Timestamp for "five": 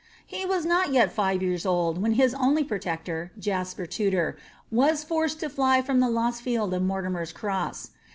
1.11-1.43